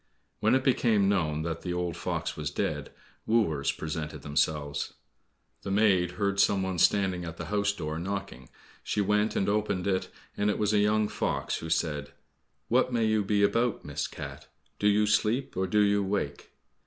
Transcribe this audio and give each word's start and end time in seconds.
When 0.39 0.55
it 0.55 0.63
became 0.63 1.07
known 1.07 1.43
that 1.43 1.61
the 1.61 1.73
old 1.75 1.95
fox 1.95 2.35
was 2.35 2.49
dead, 2.49 2.89
wooers 3.27 3.71
presented 3.71 4.23
themselves. 4.23 4.95
The 5.61 5.69
maid 5.69 6.13
heard 6.13 6.39
some 6.39 6.63
one 6.63 6.79
standing 6.79 7.23
at 7.23 7.37
the 7.37 7.45
house 7.53 7.71
door, 7.71 7.99
knocking. 7.99 8.49
She 8.83 8.99
went 8.99 9.35
and 9.35 9.47
opened 9.47 9.85
it, 9.85 10.09
and 10.35 10.49
it 10.49 10.57
was 10.57 10.73
a 10.73 10.79
young 10.79 11.07
fox, 11.07 11.57
who 11.57 11.69
said, 11.69 12.13
"What 12.67 12.91
may 12.91 13.05
you 13.05 13.23
be 13.23 13.43
about, 13.43 13.85
Miss 13.85 14.07
Cat? 14.07 14.47
Do 14.79 14.87
you 14.87 15.05
sleep 15.05 15.55
or 15.55 15.67
do 15.67 15.81
you 15.81 16.03
wake?" 16.03 16.49